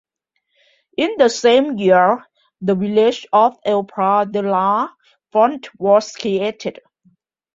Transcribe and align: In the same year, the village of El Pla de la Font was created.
In 0.97 1.11
the 1.19 1.29
same 1.29 1.77
year, 1.77 2.25
the 2.59 2.73
village 2.73 3.27
of 3.31 3.59
El 3.63 3.83
Pla 3.83 4.25
de 4.25 4.41
la 4.41 4.89
Font 5.31 5.69
was 5.79 6.13
created. 6.15 6.79